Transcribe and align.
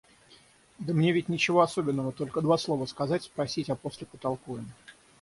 Да 0.79 0.95
мне 0.95 1.11
ведь 1.11 1.29
ничего 1.29 1.61
особенного, 1.61 2.11
только 2.11 2.41
два 2.41 2.57
слова 2.57 2.87
сказать, 2.87 3.21
спросить, 3.25 3.69
а 3.69 3.75
после 3.75 4.07
потолкуем. 4.07 4.67